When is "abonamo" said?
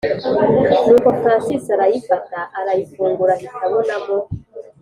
3.67-4.17